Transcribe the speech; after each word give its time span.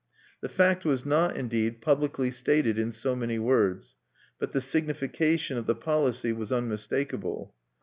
The 0.41 0.49
fact 0.49 0.83
was 0.83 1.05
not, 1.05 1.37
indeed, 1.37 1.79
publicly 1.79 2.31
stated 2.31 2.79
in 2.79 2.91
so 2.91 3.15
many 3.15 3.37
words; 3.37 3.95
but 4.39 4.51
the 4.51 4.59
signification 4.59 5.57
of 5.57 5.67
the 5.67 5.75
policy 5.75 6.33
was 6.33 6.51
unmistakable. 6.51 7.53